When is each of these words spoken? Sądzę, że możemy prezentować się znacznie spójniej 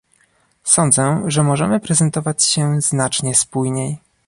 Sądzę, 0.63 1.23
że 1.27 1.43
możemy 1.43 1.79
prezentować 1.79 2.43
się 2.43 2.81
znacznie 2.81 3.35
spójniej 3.35 3.97